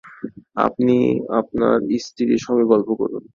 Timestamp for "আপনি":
0.57-0.95